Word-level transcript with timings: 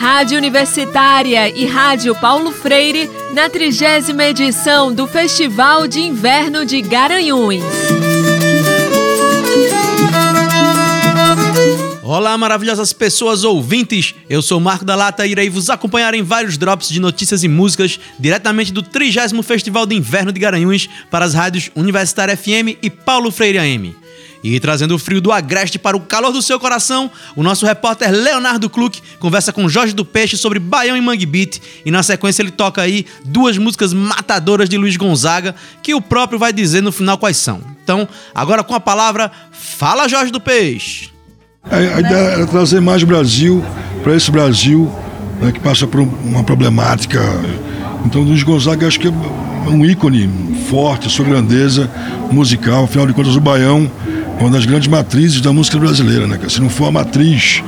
Rádio 0.00 0.36
Universitária 0.36 1.48
e 1.48 1.64
Rádio 1.64 2.14
Paulo 2.16 2.50
Freire 2.50 3.08
na 3.32 3.48
trigésima 3.48 4.24
edição 4.24 4.92
do 4.92 5.06
Festival 5.06 5.86
de 5.86 6.00
Inverno 6.00 6.66
de 6.66 6.82
Garanhuns. 6.82 7.62
Olá, 12.02 12.36
maravilhosas 12.36 12.92
pessoas 12.92 13.44
ouvintes! 13.44 14.14
Eu 14.28 14.42
sou 14.42 14.58
Marco 14.58 14.84
da 14.84 14.96
Lata 14.96 15.24
e 15.24 15.30
irei 15.30 15.48
vos 15.48 15.70
acompanhar 15.70 16.14
em 16.14 16.22
vários 16.22 16.58
drops 16.58 16.88
de 16.88 16.98
notícias 16.98 17.44
e 17.44 17.48
músicas 17.48 18.00
diretamente 18.18 18.72
do 18.72 18.82
30 18.82 19.40
Festival 19.44 19.86
de 19.86 19.94
Inverno 19.94 20.32
de 20.32 20.40
Garanhuns 20.40 20.88
para 21.10 21.24
as 21.24 21.34
rádios 21.34 21.70
Universitária 21.76 22.36
FM 22.36 22.78
e 22.82 22.90
Paulo 22.90 23.30
Freire 23.30 23.58
AM. 23.58 24.07
E 24.42 24.58
trazendo 24.60 24.94
o 24.94 24.98
frio 24.98 25.20
do 25.20 25.32
agreste 25.32 25.78
para 25.78 25.96
o 25.96 26.00
calor 26.00 26.32
do 26.32 26.40
seu 26.40 26.58
coração, 26.60 27.10
o 27.34 27.42
nosso 27.42 27.66
repórter 27.66 28.10
Leonardo 28.10 28.70
Kluck 28.70 29.00
conversa 29.18 29.52
com 29.52 29.68
Jorge 29.68 29.94
do 29.94 30.04
Peixe 30.04 30.36
sobre 30.36 30.58
Baião 30.58 30.96
e 30.96 31.00
Mangue 31.00 31.26
Beat 31.26 31.60
e 31.84 31.90
na 31.90 32.02
sequência 32.02 32.42
ele 32.42 32.50
toca 32.50 32.82
aí 32.82 33.04
duas 33.24 33.58
músicas 33.58 33.92
matadoras 33.92 34.68
de 34.68 34.76
Luiz 34.76 34.96
Gonzaga 34.96 35.54
que 35.82 35.94
o 35.94 36.00
próprio 36.00 36.38
vai 36.38 36.52
dizer 36.52 36.82
no 36.82 36.92
final 36.92 37.18
quais 37.18 37.36
são. 37.36 37.60
Então, 37.82 38.08
agora 38.34 38.62
com 38.62 38.74
a 38.74 38.80
palavra, 38.80 39.30
fala 39.50 40.08
Jorge 40.08 40.30
do 40.30 40.40
Peixe. 40.40 41.10
A, 41.70 42.00
ideia 42.00 42.14
era 42.14 42.46
trazer 42.46 42.80
mais 42.80 43.02
Brasil 43.02 43.64
para 44.02 44.14
esse 44.14 44.30
Brasil 44.30 44.90
né, 45.40 45.52
que 45.52 45.60
passa 45.60 45.86
por 45.86 46.00
uma 46.00 46.42
problemática. 46.44 47.20
Então, 48.04 48.22
Luiz 48.22 48.42
Gonzaga 48.42 48.86
acho 48.86 48.98
que 48.98 49.08
é 49.08 49.10
um 49.70 49.84
ícone 49.84 50.28
forte, 50.70 51.10
sua 51.10 51.24
grandeza 51.24 51.90
musical. 52.30 52.84
Afinal 52.84 53.06
de 53.06 53.12
contas, 53.12 53.36
o 53.36 53.40
Baião 53.40 53.90
uma 54.40 54.50
das 54.50 54.64
grandes 54.64 54.88
matrizes 54.88 55.40
da 55.40 55.52
música 55.52 55.78
brasileira, 55.78 56.26
né? 56.26 56.38
Se 56.48 56.60
não 56.60 56.70
for 56.70 56.86
a 56.86 56.92
matriz 56.92 57.62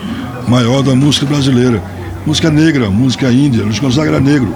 maior 0.46 0.82
da 0.82 0.94
música 0.94 1.26
brasileira. 1.26 1.82
Música 2.24 2.50
negra, 2.50 2.90
música 2.90 3.30
índia, 3.32 3.64
Luiz 3.64 3.78
Gonzaga 3.78 4.10
era 4.10 4.20
negro. 4.20 4.54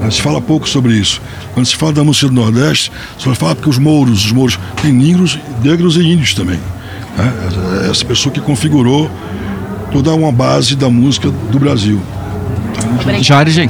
Né? 0.00 0.10
Se 0.10 0.20
fala 0.20 0.40
pouco 0.40 0.68
sobre 0.68 0.94
isso. 0.94 1.20
Quando 1.54 1.66
se 1.66 1.74
fala 1.74 1.92
da 1.92 2.04
música 2.04 2.28
do 2.28 2.34
Nordeste, 2.34 2.92
só 3.16 3.34
fala 3.34 3.54
porque 3.54 3.70
os 3.70 3.78
mouros, 3.78 4.26
os 4.26 4.32
mouros, 4.32 4.58
tem 4.82 4.92
negros, 4.92 5.38
negros 5.62 5.96
e 5.96 6.00
índios 6.00 6.34
também. 6.34 6.60
Né? 7.16 7.32
Essa 7.90 8.04
pessoa 8.04 8.32
que 8.32 8.40
configurou 8.40 9.10
toda 9.90 10.12
uma 10.14 10.30
base 10.30 10.76
da 10.76 10.88
música 10.88 11.30
do 11.30 11.58
Brasil. 11.58 12.00
Jorge, 13.22 13.68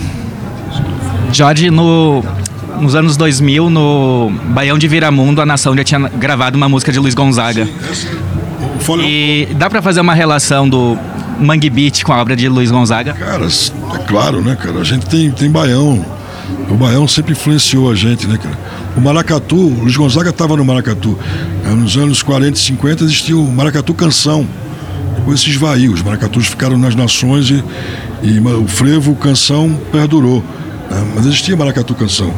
Jorge, 1.32 1.70
no, 1.70 2.24
nos 2.80 2.94
anos 2.94 3.16
2000, 3.16 3.70
no 3.70 4.30
Baião 4.48 4.78
de 4.78 4.88
Viramundo, 4.88 5.40
a 5.40 5.46
Nação 5.46 5.76
já 5.76 5.84
tinha 5.84 6.00
gravado 6.00 6.56
uma 6.56 6.68
música 6.68 6.92
de 6.92 6.98
Luiz 6.98 7.14
Gonzaga. 7.14 7.68
E 9.04 9.48
dá 9.56 9.68
para 9.68 9.82
fazer 9.82 10.00
uma 10.00 10.14
relação 10.14 10.68
do 10.68 10.96
Mangue 11.38 11.68
Beat 11.68 12.02
com 12.02 12.12
a 12.12 12.20
obra 12.20 12.34
de 12.34 12.48
Luiz 12.48 12.70
Gonzaga? 12.70 13.12
Cara, 13.12 13.46
é 13.46 13.98
claro, 14.06 14.40
né, 14.40 14.56
cara? 14.56 14.80
A 14.80 14.84
gente 14.84 15.06
tem, 15.06 15.30
tem 15.30 15.50
Baião. 15.50 16.04
O 16.70 16.74
Baião 16.74 17.06
sempre 17.06 17.32
influenciou 17.32 17.90
a 17.90 17.94
gente, 17.94 18.26
né, 18.26 18.38
cara? 18.38 18.58
O 18.96 19.00
Maracatu, 19.00 19.56
o 19.56 19.80
Luiz 19.82 19.96
Gonzaga 19.96 20.30
estava 20.30 20.56
no 20.56 20.64
Maracatu. 20.64 21.18
Nos 21.64 21.96
anos 21.96 22.22
40 22.22 22.56
e 22.56 22.60
50 22.60 23.04
existia 23.04 23.36
o 23.36 23.46
Maracatu 23.46 23.92
Canção. 23.92 24.46
Depois 25.28 25.40
se 25.40 25.50
esvaiu, 25.50 25.92
os 25.92 26.00
maracatus 26.00 26.46
ficaram 26.46 26.78
nas 26.78 26.94
nações 26.94 27.50
e, 27.50 27.62
e 28.22 28.40
o 28.40 28.66
frevo 28.66 29.14
canção 29.14 29.78
perdurou. 29.92 30.42
Né? 30.90 31.12
Mas 31.14 31.26
existia 31.26 31.56
Maracatu 31.56 31.94
Canção. 31.94 32.34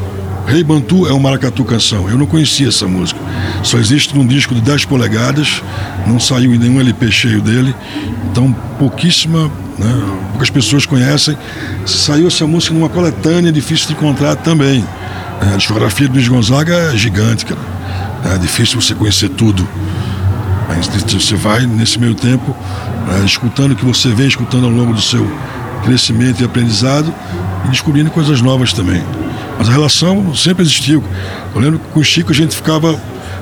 Rei 0.47 0.65
Bantu 0.65 1.07
é 1.07 1.13
um 1.13 1.21
maracatu 1.21 1.65
canção. 1.65 2.09
Eu 2.09 2.19
não 2.19 2.27
conhecia 2.27 2.69
essa 2.69 2.87
música. 2.87 3.21
Só 3.63 3.79
existe 3.79 4.17
num 4.17 4.27
disco 4.27 4.53
de 4.53 4.61
10 4.61 4.85
polegadas, 4.85 5.63
não 6.07 6.19
saiu 6.19 6.53
em 6.53 6.59
nenhum 6.59 6.81
LP 6.81 7.11
cheio 7.13 7.41
dele. 7.41 7.75
Então, 8.29 8.53
pouquíssima, 8.77 9.51
né, 9.79 10.03
poucas 10.31 10.51
pessoas 10.51 10.85
conhecem. 10.87 11.39
Saiu 11.87 12.27
essa 12.27 12.47
música 12.49 12.75
numa 12.75 12.89
coletânea 12.89 13.53
difícil 13.53 13.87
de 13.87 13.93
encontrar 13.93 14.35
também. 14.37 14.85
É, 15.41 15.55
a 15.55 15.57
discografia 15.57 16.09
do 16.09 16.15
Luiz 16.15 16.27
Gonzaga 16.27 16.75
é 16.75 16.97
gigante, 16.97 17.47
cara. 17.47 17.61
É 18.35 18.39
difícil 18.39 18.81
você 18.81 18.95
conhecer 18.95 19.29
tudo. 19.29 19.67
Mas 20.69 20.89
você 21.13 21.37
vai, 21.37 21.65
nesse 21.65 21.99
meio 21.99 22.15
tempo, 22.15 22.57
é, 23.21 23.25
escutando 23.25 23.73
o 23.73 23.77
que 23.77 23.85
você 23.85 24.09
vem 24.09 24.27
escutando 24.27 24.65
ao 24.65 24.71
longo 24.71 24.95
do 24.95 25.01
seu 25.01 25.25
crescimento 25.85 26.43
e 26.43 26.45
aprendizado 26.45 27.15
e 27.65 27.69
descobrindo 27.69 28.11
coisas 28.11 28.41
novas 28.41 28.73
também. 28.73 29.03
Mas 29.59 29.69
a 29.69 29.73
relação 29.73 30.35
sempre 30.35 30.63
existiu. 30.63 31.05
Eu 31.55 31.61
lembro 31.61 31.79
que 31.79 31.89
com 31.93 32.01
o 32.01 32.05
Chico 32.05 32.33
a 32.33 32.35
gente 32.35 32.55
ficava 32.55 32.99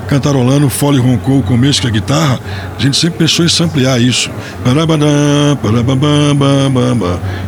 cantarolando, 0.09 0.67
fole 0.69 0.97
roncou 0.97 1.39
o 1.39 1.43
começo 1.43 1.81
com 1.81 1.87
a 1.87 1.91
guitarra, 1.91 2.39
a 2.77 2.81
gente 2.81 2.97
sempre 2.97 3.19
pensou 3.19 3.45
em 3.45 3.49
samplear 3.49 4.01
isso. 4.01 4.29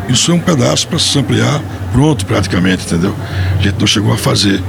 Isso 0.08 0.32
é 0.32 0.36
um 0.36 0.40
pedaço 0.40 0.88
para 0.88 1.00
se 1.00 1.18
ampliar, 1.18 1.60
pronto 1.92 2.24
praticamente, 2.26 2.86
entendeu? 2.86 3.16
A 3.58 3.62
gente 3.62 3.80
não 3.80 3.88
chegou 3.88 4.14
a 4.14 4.18
fazer. 4.18 4.62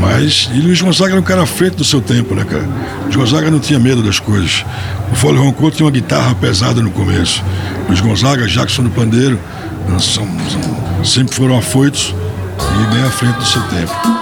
Mas, 0.00 0.48
e 0.54 0.60
Luiz 0.60 0.80
Gonzaga 0.80 1.12
era 1.12 1.20
um 1.20 1.24
cara 1.24 1.44
feito 1.44 1.76
do 1.76 1.84
seu 1.84 2.00
tempo, 2.00 2.34
né, 2.34 2.44
cara? 2.44 2.66
Luiz 3.04 3.14
Gonzaga 3.14 3.50
não 3.50 3.60
tinha 3.60 3.78
medo 3.78 4.02
das 4.02 4.18
coisas. 4.18 4.64
O 5.12 5.14
Fole 5.14 5.36
Roncou 5.36 5.70
tinha 5.70 5.84
uma 5.84 5.92
guitarra 5.92 6.34
pesada 6.34 6.80
no 6.80 6.90
começo. 6.90 7.44
Luiz 7.88 8.00
Gonzaga, 8.00 8.46
Jackson 8.46 8.84
do 8.84 8.90
Pandeiro, 8.90 9.38
são, 9.98 10.26
são, 10.26 11.04
sempre 11.04 11.34
foram 11.34 11.58
afoitos 11.58 12.14
e 12.58 12.94
bem 12.94 13.02
à 13.02 13.10
frente 13.10 13.36
do 13.36 13.44
seu 13.44 13.62
tempo. 13.62 14.21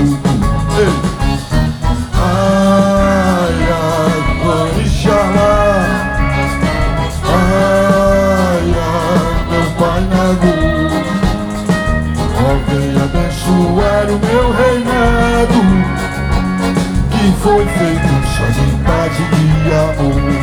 Só 18.41 18.47
de 18.47 18.83
paz 18.83 19.13
e 19.19 19.69
de 19.69 19.71
amor. 19.71 20.40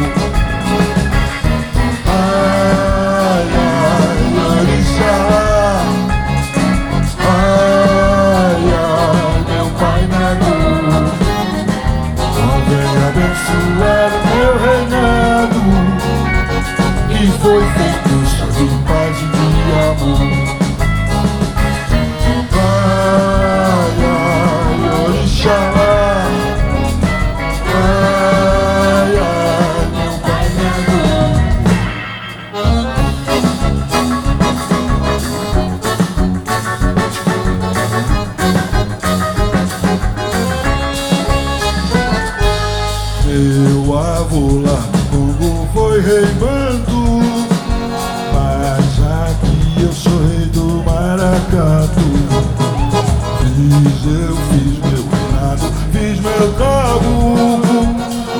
fiz, 53.58 54.06
eu 54.06 54.36
fiz 54.36 54.78
meu 54.78 55.02
reinado, 55.10 55.66
fiz 55.92 56.20
meu 56.20 56.52
cabo 56.54 57.60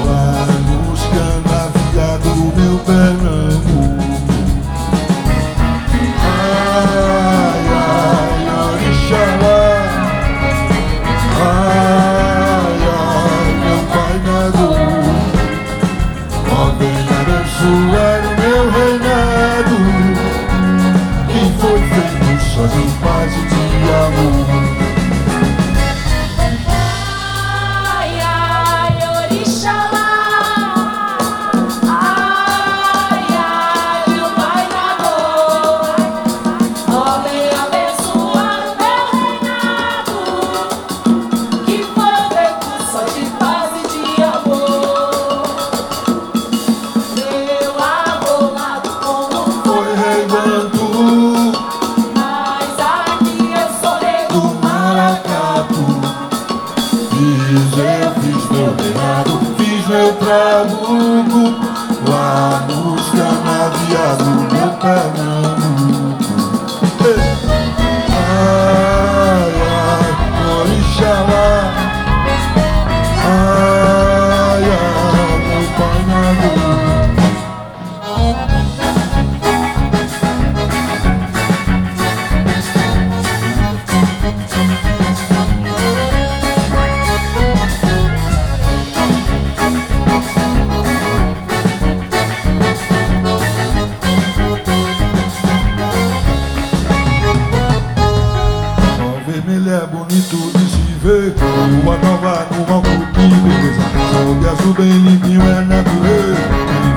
lá 0.06 0.46
nos 0.68 1.00
filha 1.72 2.10
do 2.18 2.34
meu 2.54 2.78
Pernambuco. 2.78 3.98
Ai, 6.22 7.64
ai, 7.68 8.42
ai, 8.46 8.46
lá, 8.46 9.58
ai, 11.40 12.78
ai, 12.94 13.48
meu 13.64 13.80
pai 13.92 14.16
nado, 14.24 14.66
ó, 16.50 16.64
vem 16.78 17.00
abençoar 17.18 18.20
o 18.24 18.30
meu 18.40 18.62
reinado, 18.70 19.76
que 21.28 21.40
foi 21.60 21.78
feito 21.88 22.40
sozinho. 22.54 22.97
como 102.58 102.74
algo 102.74 102.88
de 102.88 102.94
beleza 103.14 103.82
Sob 104.10 104.48
azul 104.48 104.74
bem 104.74 104.90
limpinho 104.90 105.42
é 105.42 105.60
natureza. 105.62 106.48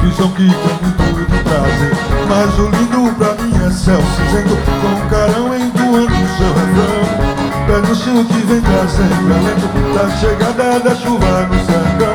Divisão 0.02 0.32
que 0.32 0.48
tem 0.48 0.78
muito 0.82 1.32
de 1.32 1.44
prazer. 1.44 1.94
Mas 2.28 2.58
o 2.58 2.70
lindo 2.70 3.14
pra 3.16 3.34
mim 3.44 3.54
é 3.66 3.72
céu 3.72 4.02
cinzento 4.02 4.58
Com 4.82 4.96
carão 5.10 5.56
entoando 5.56 6.14
seu 6.38 6.52
refrão. 6.54 7.02
Pega 7.68 7.92
o 7.92 8.26
que 8.26 8.40
vem 8.48 8.62
trazendo 8.62 9.34
alento 9.34 9.68
Da 9.94 10.10
chegada 10.18 10.80
da 10.80 10.96
chuva 10.96 11.48
no 11.48 11.56
sertão. 11.66 12.11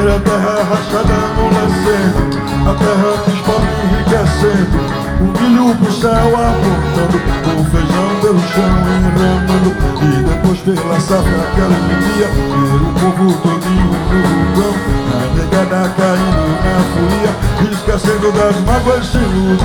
A 0.00 0.18
terra 0.18 0.64
rachada 0.64 1.12
amolecendo 1.12 2.24
A 2.64 2.72
terra 2.74 3.10
dos 3.26 3.38
pobres 3.40 3.76
enriquecendo 3.84 4.78
O 5.20 5.24
milho 5.38 5.76
pro 5.76 5.92
céu 5.92 6.28
apontando 6.36 7.18
O 7.60 7.64
feijão 7.66 8.10
pelo 8.22 8.40
chão 8.48 8.72
enramando 8.96 9.70
E 10.00 10.04
depois 10.24 10.58
pela 10.60 10.98
safra 10.98 11.42
que 11.54 11.60
alegria 11.60 12.28
Ver 12.32 12.80
o 12.80 12.90
povo 12.94 13.26
todinho 13.42 13.92
no 13.92 14.20
vulcão 14.26 14.74
Na 15.06 15.20
pegada 15.36 15.80
caindo 15.90 16.48
na 16.64 16.76
folia 16.94 17.32
Esquecendo 17.70 18.28
das 18.32 18.56
mágoas 18.62 19.04
sem 19.04 19.20
luto 19.20 19.64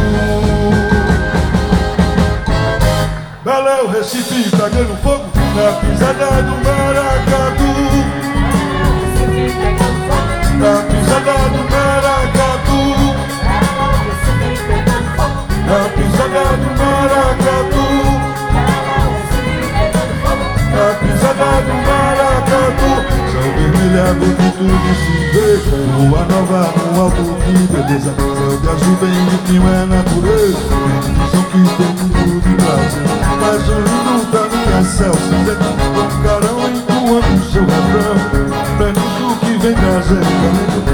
Bela 3.46 3.90
Recife, 3.90 4.50
pegando 4.50 4.96
fogo 5.02 5.26
Na 5.56 5.68
pisada 5.80 6.42
do 6.42 6.56
Maracatu 6.66 8.26
pisada 11.25 11.50
do 11.50 11.62
maracatu. 11.72 12.81
Na 15.66 15.80
pisada 15.89 16.45
do 16.62 16.69
maracatu. 16.77 17.86
Na 20.72 20.88
pisada 21.01 21.51
do 21.66 21.74
maracatu. 21.88 22.92
São 23.31 23.45
vermelha, 23.56 24.06
bonito 24.13 24.66
de 24.83 24.94
se 25.01 25.16
ver, 25.33 25.60
Lua 25.98 26.22
nova 26.25 26.62
no 26.94 27.01
alto, 27.01 27.24
que 27.44 27.56
beleza. 27.74 28.12
Sangue 28.13 28.69
azul 28.69 28.95
bem 28.98 29.18
limpinho 29.25 29.66
é 29.68 29.86
natureza. 29.86 30.60
São 31.31 31.44
que 31.44 31.60
tem 31.75 31.89
tudo 31.95 32.39
de 32.42 32.54
prazer. 32.56 33.06
Mas 33.42 33.63
o 33.68 33.71
lindo 33.81 34.16
da 34.31 34.44
minha 34.56 34.78
é 34.78 34.83
céu, 34.83 35.13
cinzento, 35.13 35.69
com 35.95 36.07
carão, 36.24 36.57
o 36.60 37.42
seu 37.51 37.63
refrão. 37.66 38.18
Pra 38.78 38.88
mim, 38.88 39.25
em 39.68 39.74
casa 39.74 40.16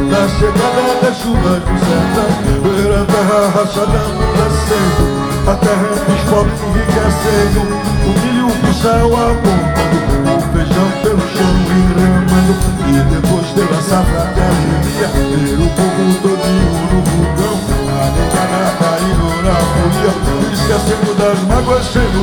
Na 0.10 0.28
chegada 0.30 0.96
das 1.02 1.18
chuva 1.18 1.60
do 1.60 1.74
sertão 1.84 2.30
Ver 2.64 2.92
a 2.94 3.06
terra 3.06 3.38
é 3.38 3.48
rachada 3.50 4.00
no 4.00 4.24
amollecendo 4.24 5.04
A 5.48 5.56
terra 5.56 5.88
entre 5.92 6.14
os 6.14 6.24
pobres 6.30 6.60
enriquecendo 6.62 7.62
O 8.06 8.12
milho 8.20 8.48
pro 8.62 8.74
céu 8.74 9.08
apontando 9.12 9.98
O 10.24 10.42
feijão 10.54 10.90
pelo 11.04 11.26
chão 11.36 11.54
enramando 11.76 12.54
E 12.88 12.92
depois 13.14 13.48
pela 13.48 13.82
safra 13.82 14.22
até 14.24 14.42
alegria 14.42 15.08
Ver 15.08 15.60
o 15.60 15.68
povo 15.76 16.04
todinho 16.22 16.72
no 16.92 17.00
vulcão 17.12 17.56
A 17.92 18.08
negada 18.16 18.62
caindo 18.80 19.28
na 19.44 19.56
folia 19.74 20.14
Esquecendo 20.54 21.12
das 21.16 21.40
mágoas 21.44 21.86
cheio 21.88 22.22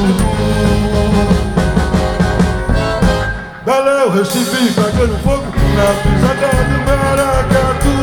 Valeu, 3.68 4.10
Recife, 4.10 4.72
pegando 4.72 5.18
fogo 5.18 5.47
na 5.78 5.94
pisada 6.02 6.46
é 6.46 6.64
do 6.70 6.78
maracatu. 6.88 7.96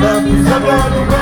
Na 0.00 0.12
pisada 0.22 0.68
é 0.68 0.70
maracatu. 0.70 1.13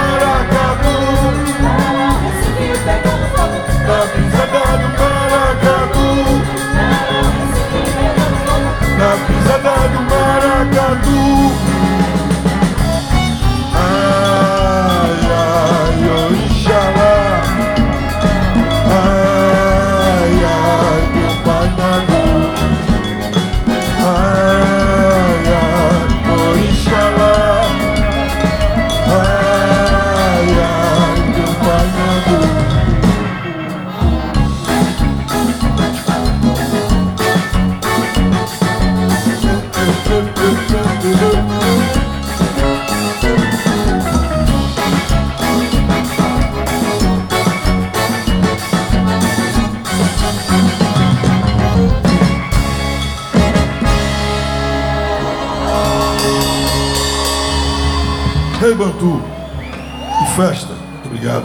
Rei 58.63 58.77
Bantu 58.77 59.21
e 60.23 60.37
festa. 60.37 60.73
Obrigado. 61.05 61.45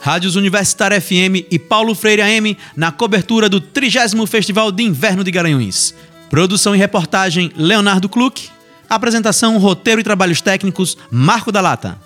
Rádios 0.00 0.36
Universitária 0.36 1.00
FM 1.00 1.44
e 1.50 1.58
Paulo 1.58 1.92
Freire 1.92 2.22
AM 2.22 2.56
na 2.76 2.92
cobertura 2.92 3.48
do 3.48 3.60
30 3.60 4.24
Festival 4.28 4.70
de 4.70 4.84
Inverno 4.84 5.24
de 5.24 5.30
Garanhuns. 5.32 5.92
Produção 6.30 6.72
e 6.72 6.78
reportagem 6.78 7.50
Leonardo 7.56 8.08
Kluck. 8.08 8.48
Apresentação, 8.88 9.58
roteiro 9.58 10.00
e 10.00 10.04
trabalhos 10.04 10.40
técnicos 10.40 10.96
Marco 11.10 11.50
da 11.50 11.60
Lata. 11.60 11.98